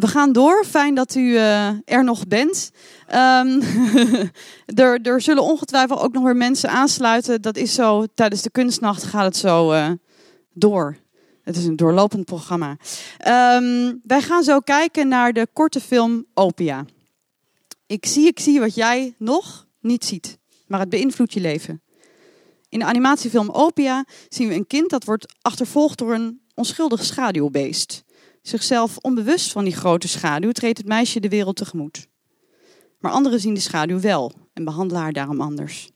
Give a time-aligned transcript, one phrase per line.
[0.00, 0.64] We gaan door.
[0.64, 2.70] Fijn dat u uh, er nog bent.
[3.14, 3.62] Um,
[4.82, 7.42] er, er, zullen ongetwijfeld ook nog weer mensen aansluiten.
[7.42, 9.90] Dat is zo, tijdens de kunstnacht gaat het zo uh,
[10.52, 10.96] door.
[11.42, 12.76] Het is een doorlopend programma.
[13.56, 16.84] Um, wij gaan zo kijken naar de korte film Opia.
[17.86, 21.82] Ik zie, ik zie wat jij nog niet ziet, maar het beïnvloedt je leven.
[22.68, 28.04] In de animatiefilm Opia zien we een kind dat wordt achtervolgd door een onschuldig schaduwbeest.
[28.42, 32.08] Zichzelf onbewust van die grote schaduw treedt het meisje de wereld tegemoet.
[32.98, 35.90] Maar anderen zien de schaduw wel en behandelen haar daarom anders.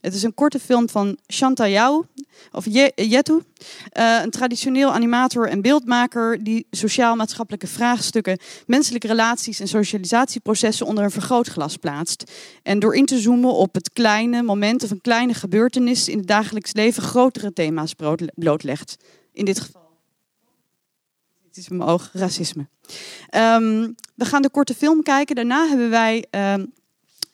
[0.00, 2.06] Het is een korte film van Shanta Yao,
[2.52, 2.64] of
[2.94, 11.04] Yetu, uh, een traditioneel animator en beeldmaker die sociaal-maatschappelijke vraagstukken, menselijke relaties en socialisatieprocessen onder
[11.04, 12.32] een vergrootglas plaatst.
[12.62, 16.26] En door in te zoomen op het kleine moment of een kleine gebeurtenis in het
[16.26, 17.94] dagelijks leven grotere thema's
[18.34, 18.96] blootlegt.
[19.32, 19.85] In dit geval
[21.56, 22.66] is in mijn oog, racisme.
[23.34, 25.34] Um, we gaan de korte film kijken.
[25.34, 26.72] Daarna hebben wij um,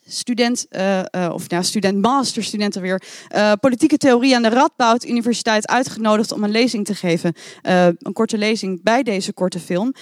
[0.07, 3.03] student, uh, uh, of ja, student, masterstudenten weer,
[3.35, 7.33] uh, politieke theorie aan de Radboud Universiteit uitgenodigd om een lezing te geven.
[7.61, 9.93] een korte lezing bij deze korte film.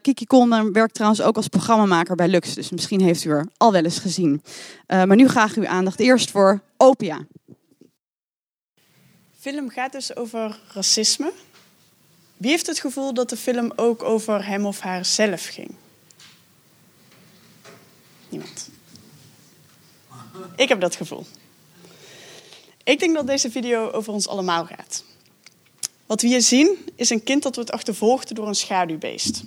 [0.00, 3.72] Kiki Kolmer werkt trouwens ook als programmamaker bij Lux, dus misschien heeft u er al
[3.72, 4.42] wel eens gezien.
[4.86, 7.26] maar nu graag uw aandacht eerst voor Opia.
[9.38, 11.32] film gaat dus over racisme.
[12.36, 15.74] Wie heeft het gevoel dat de film ook over hem of haar zelf ging?
[18.28, 18.68] Niemand.
[20.56, 21.26] Ik heb dat gevoel.
[22.84, 25.04] Ik denk dat deze video over ons allemaal gaat.
[26.06, 29.42] Wat we hier zien is een kind dat wordt achtervolgd door een schaduwbeest.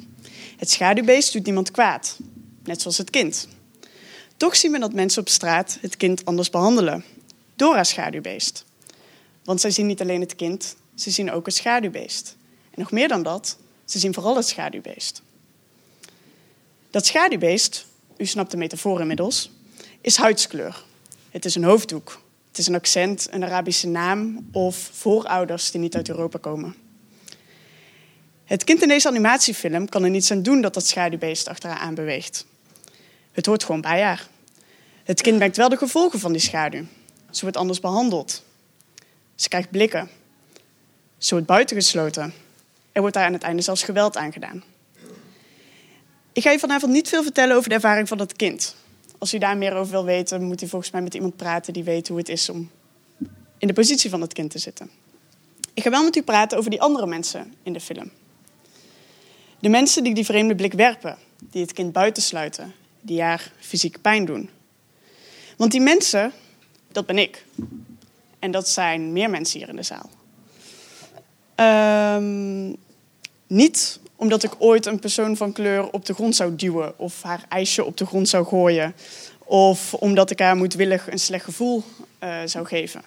[0.57, 2.17] Het schaduwbeest doet niemand kwaad,
[2.63, 3.47] net zoals het kind.
[4.37, 7.03] Toch zien we dat mensen op straat het kind anders behandelen,
[7.55, 8.65] door haar schaduwbeest.
[9.43, 12.37] Want zij zien niet alleen het kind, ze zien ook het schaduwbeest.
[12.79, 15.21] Nog meer dan dat, ze zien vooral het schaduwbeest.
[16.89, 17.85] Dat schaduwbeest,
[18.17, 19.51] u snapt de metafoor inmiddels,
[20.01, 20.83] is huidskleur.
[21.29, 22.21] Het is een hoofddoek.
[22.47, 26.75] Het is een accent, een Arabische naam of voorouders die niet uit Europa komen.
[28.45, 31.79] Het kind in deze animatiefilm kan er niets aan doen dat dat schaduwbeest achter haar
[31.79, 32.45] aan beweegt.
[33.31, 34.27] Het hoort gewoon bij haar.
[35.03, 36.85] Het kind merkt wel de gevolgen van die schaduw.
[37.31, 38.43] Ze wordt anders behandeld.
[39.35, 40.09] Ze krijgt blikken.
[41.17, 42.33] Ze wordt buitengesloten.
[42.99, 44.63] Er wordt daar aan het einde zelfs geweld aangedaan.
[46.33, 48.75] Ik ga je vanavond niet veel vertellen over de ervaring van het kind.
[49.17, 51.83] Als u daar meer over wil weten, moet u volgens mij met iemand praten die
[51.83, 52.71] weet hoe het is om
[53.57, 54.89] in de positie van het kind te zitten.
[55.73, 58.11] Ik ga wel met u praten over die andere mensen in de film.
[59.59, 64.25] De mensen die die vreemde blik werpen, die het kind buitensluiten, die haar fysiek pijn
[64.25, 64.49] doen.
[65.57, 66.31] Want die mensen,
[66.91, 67.45] dat ben ik.
[68.39, 70.09] En dat zijn meer mensen hier in de zaal.
[71.59, 72.77] Um,
[73.49, 77.45] niet omdat ik ooit een persoon van kleur op de grond zou duwen of haar
[77.49, 78.95] ijsje op de grond zou gooien.
[79.39, 81.83] Of omdat ik haar moedwillig een slecht gevoel
[82.23, 83.01] uh, zou geven.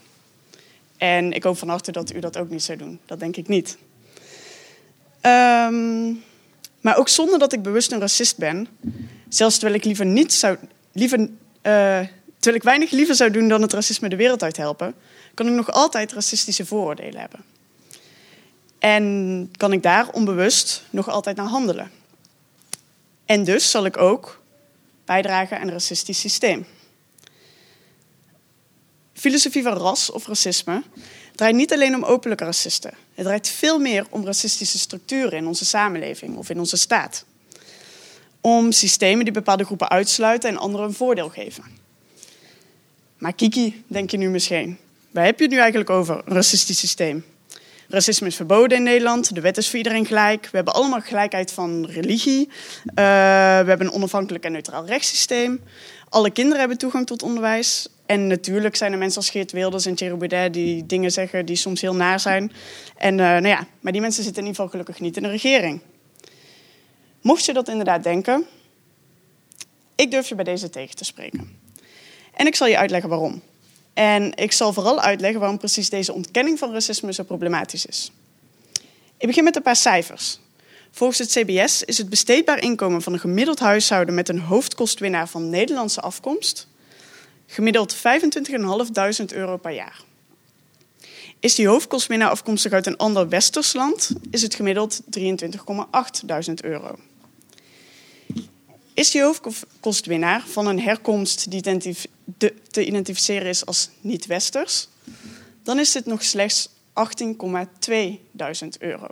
[0.97, 3.01] En ik hoop van harte dat u dat ook niet zou doen.
[3.07, 3.77] Dat denk ik niet.
[5.23, 6.23] Um,
[6.81, 8.69] maar ook zonder dat ik bewust een racist ben,
[9.29, 10.57] zelfs terwijl ik liever niet zou,
[10.93, 11.29] liever, uh,
[12.39, 14.95] terwijl ik weinig liever zou doen dan het racisme de wereld uit helpen,
[15.35, 17.52] kan ik nog altijd racistische vooroordelen hebben.
[18.83, 21.91] En kan ik daar onbewust nog altijd naar handelen.
[23.25, 24.43] En dus zal ik ook
[25.05, 26.67] bijdragen aan een racistisch systeem.
[29.13, 30.83] Filosofie van ras of racisme
[31.35, 32.95] draait niet alleen om openlijke racisten.
[33.15, 37.25] Het draait veel meer om racistische structuren in onze samenleving of in onze staat.
[38.41, 41.65] Om systemen die bepaalde groepen uitsluiten en anderen een voordeel geven.
[43.19, 44.79] Maar Kiki, denk je nu misschien,
[45.11, 47.25] waar heb je het nu eigenlijk over, een racistisch systeem?
[47.93, 49.35] Racisme is verboden in Nederland.
[49.35, 50.43] De wet is voor iedereen gelijk.
[50.43, 52.49] We hebben allemaal gelijkheid van religie.
[52.49, 55.61] Uh, we hebben een onafhankelijk en neutraal rechtssysteem.
[56.09, 57.89] Alle kinderen hebben toegang tot onderwijs.
[58.07, 61.57] En natuurlijk zijn er mensen als Geert Wilders en Thierry Baudet die dingen zeggen die
[61.57, 62.53] soms heel naar zijn.
[62.97, 65.29] En, uh, nou ja, maar die mensen zitten in ieder geval gelukkig niet in de
[65.29, 65.81] regering.
[67.21, 68.47] Mocht je dat inderdaad denken,
[69.95, 71.59] ik durf je bij deze tegen te spreken.
[72.35, 73.43] En ik zal je uitleggen waarom.
[73.95, 78.13] En ik zal vooral uitleggen waarom precies deze ontkenning van racisme zo problematisch is.
[79.19, 80.41] Ik begin met een paar cijfers.
[80.91, 85.51] Volgens het CBS is het besteedbaar inkomen van een gemiddeld huishouden met een hoofdkostwinnaar van
[85.51, 86.69] Nederlandse afkomst
[87.47, 88.01] gemiddeld 25.500
[89.27, 90.01] euro per jaar.
[91.41, 95.19] Is die hoofdkostwinnaar afkomstig uit een ander westers land, is het gemiddeld 23.800
[96.63, 96.99] euro.
[98.95, 101.63] Is die hoofdkostwinnaar van een herkomst die
[102.71, 104.89] te identificeren is als niet-westers,
[105.63, 106.75] dan is dit nog slechts 18,2
[108.79, 109.09] euro.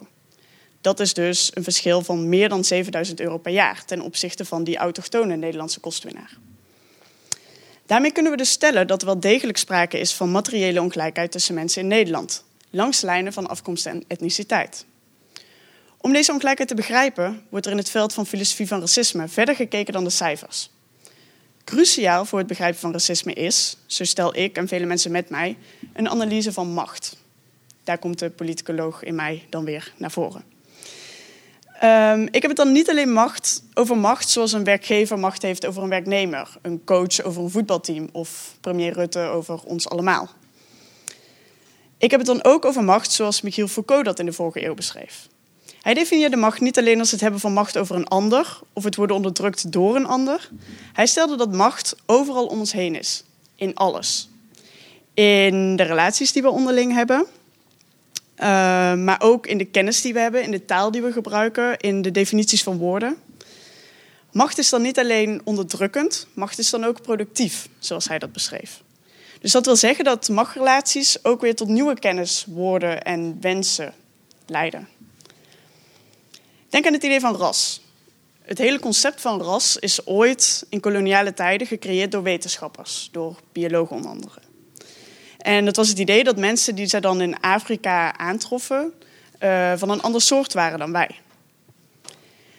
[0.81, 4.65] Dat is dus een verschil van meer dan 7000 euro per jaar ten opzichte van
[4.65, 6.39] die autochtone Nederlandse kostwinnaar.
[7.87, 11.55] Daarmee kunnen we dus stellen dat er wel degelijk sprake is van materiële ongelijkheid tussen
[11.55, 14.85] mensen in Nederland, langs lijnen van afkomst en etniciteit.
[15.97, 19.55] Om deze ongelijkheid te begrijpen, wordt er in het veld van filosofie van racisme verder
[19.55, 20.71] gekeken dan de cijfers.
[21.71, 25.57] Cruciaal voor het begrijpen van racisme is, zo stel ik en vele mensen met mij,
[25.93, 27.17] een analyse van macht.
[27.85, 30.45] Daar komt de politicoloog in mij dan weer naar voren.
[31.85, 35.67] Um, ik heb het dan niet alleen macht over macht zoals een werkgever macht heeft
[35.67, 40.31] over een werknemer, een coach over een voetbalteam of premier Rutte over ons allemaal.
[41.99, 44.75] Ik heb het dan ook over macht zoals Michiel Foucault dat in de vorige eeuw
[44.75, 45.29] beschreef.
[45.81, 48.97] Hij definieerde macht niet alleen als het hebben van macht over een ander of het
[48.97, 50.51] worden onderdrukt door een ander.
[50.93, 53.25] Hij stelde dat macht overal om ons heen is,
[53.57, 54.29] in alles.
[55.15, 57.27] In de relaties die we onderling hebben,
[58.37, 58.47] uh,
[58.95, 62.03] maar ook in de kennis die we hebben, in de taal die we gebruiken, in
[62.03, 63.17] de definities van woorden.
[64.33, 68.83] Macht is dan niet alleen onderdrukkend, macht is dan ook productief, zoals hij dat beschreef.
[69.41, 73.95] Dus dat wil zeggen dat machtsrelaties ook weer tot nieuwe kennis, woorden en wensen
[74.47, 74.89] leiden.
[76.71, 77.81] Denk aan het idee van ras.
[78.43, 83.97] Het hele concept van ras is ooit in koloniale tijden gecreëerd door wetenschappers, door biologen
[83.97, 84.41] onder andere.
[85.39, 88.93] En dat was het idee dat mensen die zij dan in Afrika aantroffen,
[89.41, 91.11] uh, van een ander soort waren dan wij.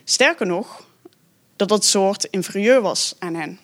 [0.04, 0.86] Sterker nog,
[1.56, 3.60] dat dat soort inferieur was aan hen.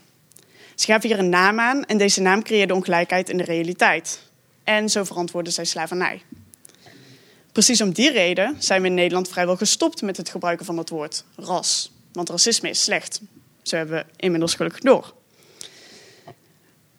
[0.76, 4.22] Ze gaven hier een naam aan en deze naam creëerde ongelijkheid in de realiteit.
[4.64, 6.22] En zo verantwoordden zij slavernij.
[7.58, 10.90] Precies om die reden zijn we in Nederland vrijwel gestopt met het gebruiken van het
[10.90, 11.92] woord ras.
[12.12, 13.22] Want racisme is slecht.
[13.62, 15.14] Zo hebben we inmiddels gelukkig door.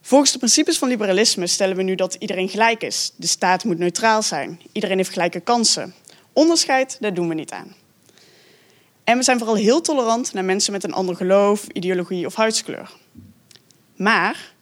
[0.00, 3.12] Volgens de principes van liberalisme stellen we nu dat iedereen gelijk is.
[3.16, 4.60] De staat moet neutraal zijn.
[4.72, 5.94] Iedereen heeft gelijke kansen.
[6.32, 7.74] Onderscheid, daar doen we niet aan.
[9.04, 12.90] En we zijn vooral heel tolerant naar mensen met een ander geloof, ideologie of huidskleur.
[13.96, 14.52] Maar,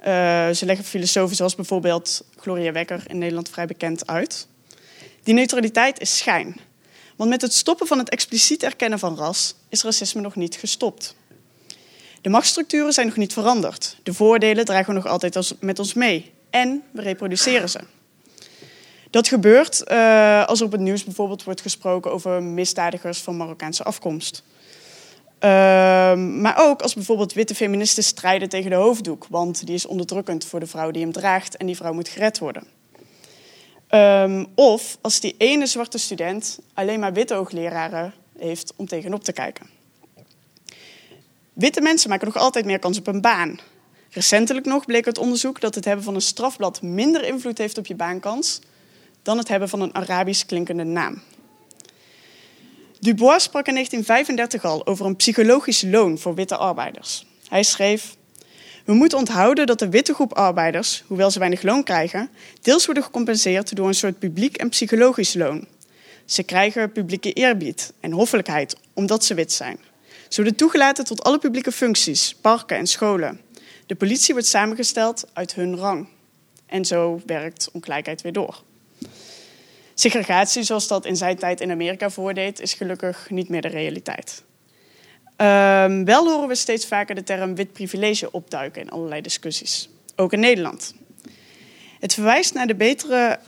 [0.00, 0.04] uh,
[0.50, 4.48] ze leggen filosofen zoals bijvoorbeeld Gloria Wekker in Nederland vrij bekend uit.
[5.28, 6.56] Die neutraliteit is schijn.
[7.16, 11.16] Want met het stoppen van het expliciet erkennen van ras is racisme nog niet gestopt.
[12.20, 13.96] De machtsstructuren zijn nog niet veranderd.
[14.02, 16.32] De voordelen dragen we nog altijd met ons mee.
[16.50, 17.80] En we reproduceren ze.
[19.10, 23.84] Dat gebeurt uh, als er op het nieuws bijvoorbeeld wordt gesproken over misdadigers van Marokkaanse
[23.84, 24.42] afkomst.
[25.40, 25.50] Uh,
[26.14, 30.60] maar ook als bijvoorbeeld witte feministen strijden tegen de hoofddoek, want die is onderdrukkend voor
[30.60, 32.77] de vrouw die hem draagt en die vrouw moet gered worden.
[33.90, 39.32] Um, of als die ene zwarte student alleen maar witte hoogleraren heeft om tegenop te
[39.32, 39.66] kijken.
[41.52, 43.60] Witte mensen maken nog altijd meer kans op een baan.
[44.10, 47.86] Recentelijk nog bleek uit onderzoek dat het hebben van een strafblad minder invloed heeft op
[47.86, 48.60] je baankans
[49.22, 51.22] dan het hebben van een Arabisch klinkende naam.
[53.00, 57.26] Dubois sprak in 1935 al over een psychologisch loon voor witte arbeiders.
[57.48, 58.16] Hij schreef:
[58.88, 62.30] We moeten onthouden dat de witte groep arbeiders, hoewel ze weinig loon krijgen,
[62.62, 65.66] deels worden gecompenseerd door een soort publiek en psychologisch loon.
[66.24, 69.78] Ze krijgen publieke eerbied en hoffelijkheid omdat ze wit zijn.
[70.28, 73.40] Ze worden toegelaten tot alle publieke functies, parken en scholen.
[73.86, 76.08] De politie wordt samengesteld uit hun rang.
[76.66, 78.62] En zo werkt ongelijkheid weer door.
[79.94, 84.42] Segregatie, zoals dat in zijn tijd in Amerika voordeed, is gelukkig niet meer de realiteit.
[85.40, 90.32] Um, wel horen we steeds vaker de term wit privilege opduiken in allerlei discussies, ook
[90.32, 90.94] in Nederland.
[92.00, 93.38] Het verwijst naar de betere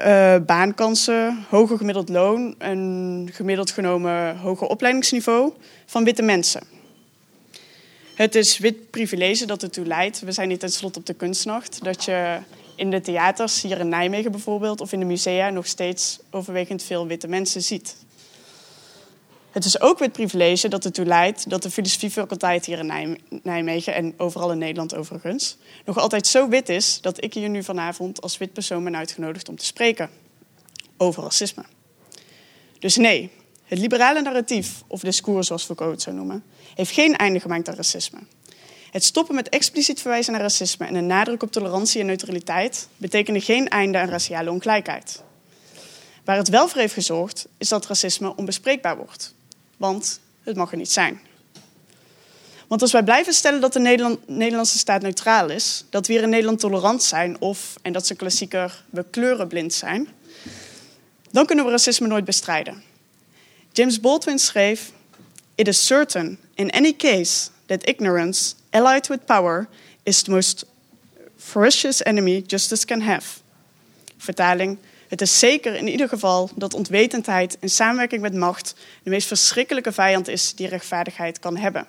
[0.00, 5.52] uh, baankansen, hoger gemiddeld loon en gemiddeld genomen hoger opleidingsniveau
[5.86, 6.62] van witte mensen.
[8.14, 12.04] Het is wit privilege dat ertoe leidt, we zijn niet tenslotte op de kunstnacht, dat
[12.04, 12.38] je
[12.76, 17.06] in de theaters, hier in Nijmegen bijvoorbeeld, of in de musea nog steeds overwegend veel
[17.06, 17.96] witte mensen ziet.
[19.52, 24.14] Het is ook wit privilege dat ertoe leidt dat de filosofiefaculteit hier in Nijmegen en
[24.16, 28.38] overal in Nederland overigens nog altijd zo wit is dat ik hier nu vanavond als
[28.38, 30.10] wit persoon ben uitgenodigd om te spreken
[30.96, 31.64] over racisme.
[32.78, 33.30] Dus nee,
[33.64, 36.44] het liberale narratief, of discours zoals Foucault het zou noemen,
[36.74, 38.18] heeft geen einde gemaakt aan racisme.
[38.90, 43.40] Het stoppen met expliciet verwijzen naar racisme en een nadruk op tolerantie en neutraliteit betekende
[43.40, 45.22] geen einde aan raciale ongelijkheid.
[46.24, 49.34] Waar het wel voor heeft gezorgd, is dat racisme onbespreekbaar wordt.
[49.82, 51.20] Want het mag er niet zijn.
[52.66, 56.22] Want als wij blijven stellen dat de Nederland, Nederlandse staat neutraal is, dat we hier
[56.22, 60.08] in Nederland tolerant zijn of, en dat een klassieker, we kleurenblind zijn,
[61.30, 62.82] dan kunnen we racisme nooit bestrijden.
[63.72, 64.92] James Baldwin schreef:
[65.54, 69.68] It is certain in any case that ignorance, allied with power,
[70.02, 70.64] is the most
[71.36, 73.38] ferocious enemy justice can have.
[74.16, 74.78] Vertaling:
[75.12, 79.92] Het is zeker in ieder geval dat ontwetendheid in samenwerking met macht de meest verschrikkelijke
[79.92, 81.86] vijand is die rechtvaardigheid kan hebben.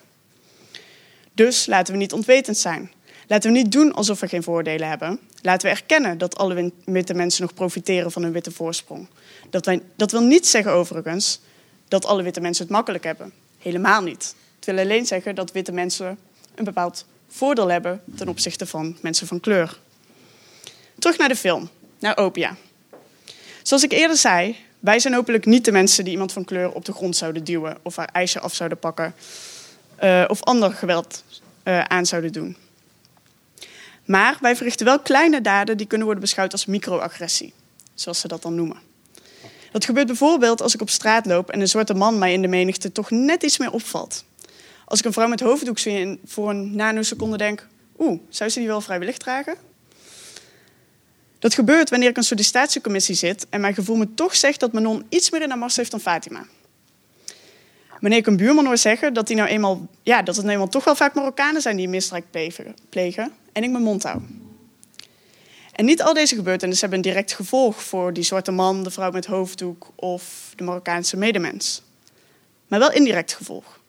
[1.34, 2.92] Dus laten we niet ontwetend zijn.
[3.28, 5.20] Laten we niet doen alsof we geen voordelen hebben.
[5.42, 9.08] Laten we erkennen dat alle witte mensen nog profiteren van hun witte voorsprong.
[9.50, 11.40] Dat, wij, dat wil niet zeggen overigens
[11.88, 13.34] dat alle witte mensen het makkelijk hebben.
[13.58, 14.36] Helemaal niet.
[14.56, 16.18] Het wil alleen zeggen dat witte mensen
[16.56, 19.80] een bepaald voordeel hebben ten opzichte van mensen van kleur.
[21.00, 22.58] Terug naar de film, naar Opia.
[23.64, 26.86] Zoals ik eerder zei, wij zijn hopelijk niet de mensen die iemand van kleur op
[26.86, 29.16] de grond zouden duwen of haar ijsje af zouden pakken
[30.04, 31.24] uh, of ander geweld
[31.64, 32.58] uh, aan zouden doen.
[34.06, 37.54] Maar wij verrichten wel kleine daden die kunnen worden beschouwd als microagressie,
[37.94, 38.78] zoals ze dat dan noemen.
[39.72, 42.48] Dat gebeurt bijvoorbeeld als ik op straat loop en een zwarte man mij in de
[42.48, 44.26] menigte toch net iets meer opvalt.
[44.86, 47.68] Als ik een vrouw met hoofddoek zie en voor een nanoseconde denk,
[48.00, 49.56] oeh, zou ze die wel vrijwillig dragen?
[51.44, 55.06] Dat gebeurt wanneer ik een sollicitatiecommissie zit en mijn gevoel me toch zegt dat Manon
[55.10, 56.46] iets meer in haar mars heeft dan Fatima.
[58.00, 60.70] Wanneer ik een buurman hoor zeggen dat, die nou eenmaal, ja, dat het nou eenmaal
[60.72, 62.24] toch wel vaak Marokkanen zijn die misdrijf
[62.90, 64.22] plegen en ik mijn mond hou.
[65.72, 69.12] En niet al deze gebeurtenissen hebben een direct gevolg voor die zwarte man, de vrouw
[69.12, 71.82] met hoofddoek of de Marokkaanse medemens.
[72.68, 73.80] Maar wel indirect gevolg.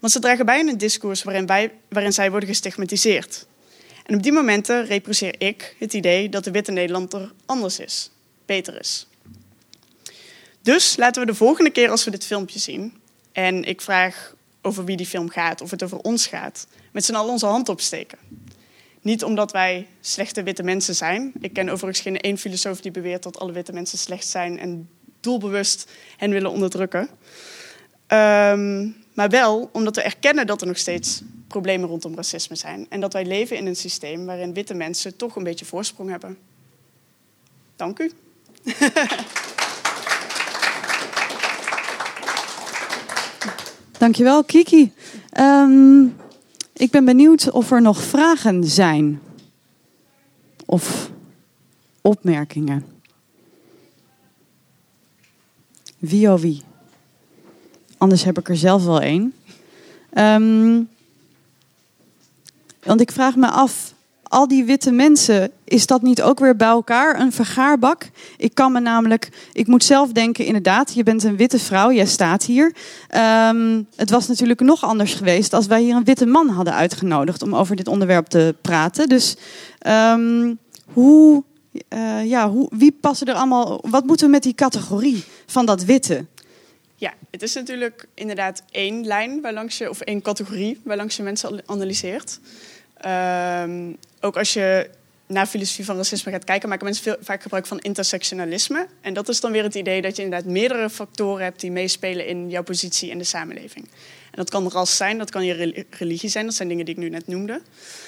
[0.00, 3.46] Want ze dragen bij in een discours waarin, wij, waarin zij worden gestigmatiseerd.
[4.10, 8.10] En op die momenten reproduceer ik het idee dat de witte Nederlander anders is,
[8.46, 9.06] beter is.
[10.62, 12.94] Dus laten we de volgende keer als we dit filmpje zien
[13.32, 17.14] en ik vraag over wie die film gaat, of het over ons gaat, met z'n
[17.14, 18.18] allen onze hand opsteken.
[19.00, 21.32] Niet omdat wij slechte witte mensen zijn.
[21.40, 24.88] Ik ken overigens geen één filosoof die beweert dat alle witte mensen slecht zijn en
[25.20, 27.08] doelbewust hen willen onderdrukken.
[28.08, 32.86] Um, maar wel omdat we erkennen dat er nog steeds problemen rondom racisme zijn.
[32.88, 36.38] En dat wij leven in een systeem waarin witte mensen toch een beetje voorsprong hebben.
[37.76, 38.10] Dank u.
[43.98, 44.92] Dankjewel, Kiki.
[45.38, 46.16] Um,
[46.72, 49.20] ik ben benieuwd of er nog vragen zijn.
[50.66, 51.10] Of
[52.00, 52.86] opmerkingen.
[55.98, 56.62] Wie of wie?
[57.98, 59.34] Anders heb ik er zelf wel één.
[60.14, 60.88] Um,
[62.82, 63.94] want ik vraag me af,
[64.30, 68.10] al die witte mensen, is dat niet ook weer bij elkaar een vergaarbak?
[68.36, 72.06] Ik kan me namelijk, ik moet zelf denken, inderdaad, je bent een witte vrouw, jij
[72.06, 72.74] staat hier.
[73.48, 77.42] Um, het was natuurlijk nog anders geweest als wij hier een witte man hadden uitgenodigd
[77.42, 79.08] om over dit onderwerp te praten.
[79.08, 79.36] Dus
[79.86, 80.58] um,
[80.92, 81.44] hoe,
[81.88, 85.84] uh, ja, hoe, wie passen er allemaal, wat moeten we met die categorie van dat
[85.84, 86.26] witte?
[87.00, 91.62] Ja, het is natuurlijk inderdaad één lijn waarlangs je, of één categorie waarlangs je mensen
[91.66, 92.40] analyseert.
[93.06, 94.90] Um, ook als je
[95.26, 98.86] naar filosofie van racisme gaat kijken, maken mensen veel, vaak gebruik van intersectionalisme.
[99.00, 102.26] En dat is dan weer het idee dat je inderdaad meerdere factoren hebt die meespelen
[102.26, 103.84] in jouw positie in de samenleving.
[104.30, 107.00] En dat kan ras zijn, dat kan je religie zijn, dat zijn dingen die ik
[107.00, 107.60] nu net noemde.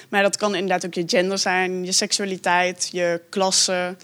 [0.09, 3.97] Maar dat kan inderdaad ook je gender zijn, je seksualiteit, je klasse,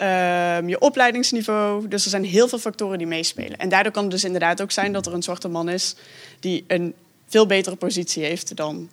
[0.00, 1.88] uh, je opleidingsniveau.
[1.88, 3.58] Dus er zijn heel veel factoren die meespelen.
[3.58, 5.94] En daardoor kan het dus inderdaad ook zijn dat er een zwarte man is
[6.40, 6.94] die een
[7.28, 8.88] veel betere positie heeft dan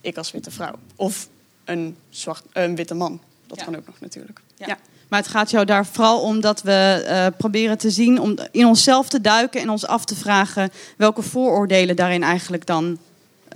[0.00, 0.74] ik als witte vrouw.
[0.96, 1.28] Of
[1.64, 3.20] een, zwart, een witte man.
[3.46, 4.40] Dat kan ook nog natuurlijk.
[4.56, 4.78] Ja.
[5.08, 8.66] Maar het gaat jou daar vooral om dat we uh, proberen te zien, om in
[8.66, 12.98] onszelf te duiken en ons af te vragen welke vooroordelen daarin eigenlijk dan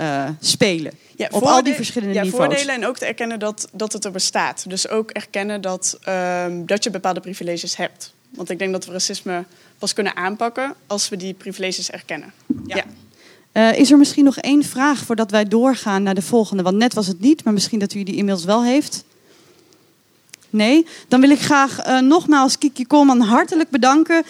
[0.01, 0.93] uh, spelen.
[1.17, 2.45] Ja, op al die verschillende ja, niveaus.
[2.45, 4.65] voordelen en ook te erkennen dat, dat het er bestaat.
[4.69, 8.13] Dus ook erkennen dat, um, dat je bepaalde privileges hebt.
[8.31, 9.45] Want ik denk dat we racisme
[9.79, 12.33] pas kunnen aanpakken als we die privileges erkennen.
[12.67, 12.77] ja.
[12.77, 12.85] ja.
[13.53, 16.63] Uh, is er misschien nog één vraag voordat wij doorgaan naar de volgende?
[16.63, 19.05] Want net was het niet, maar misschien dat u die inmiddels wel heeft.
[20.51, 20.87] Nee?
[21.09, 24.17] Dan wil ik graag uh, nogmaals Kiki Kolman hartelijk bedanken.
[24.17, 24.23] Uh,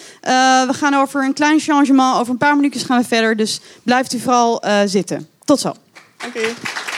[0.66, 2.18] we gaan over een klein changement.
[2.18, 3.36] Over een paar minuutjes gaan we verder.
[3.36, 5.28] Dus blijft u vooral zitten.
[5.44, 5.74] Tot zo.
[6.16, 6.91] Dank u.